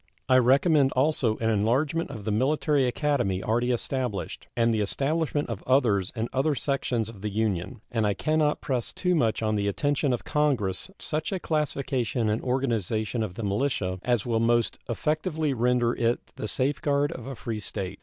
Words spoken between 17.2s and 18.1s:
a free state.